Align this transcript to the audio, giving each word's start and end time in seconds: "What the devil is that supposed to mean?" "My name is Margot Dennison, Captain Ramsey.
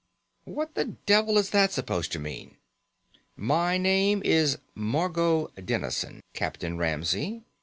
"What 0.45 0.73
the 0.73 0.85
devil 0.85 1.37
is 1.37 1.51
that 1.51 1.71
supposed 1.71 2.11
to 2.13 2.19
mean?" 2.19 2.57
"My 3.35 3.77
name 3.77 4.23
is 4.25 4.57
Margot 4.73 5.49
Dennison, 5.63 6.21
Captain 6.33 6.75
Ramsey. 6.75 7.43